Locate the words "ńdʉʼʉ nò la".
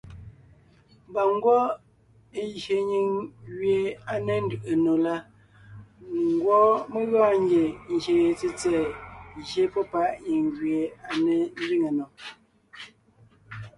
4.45-5.15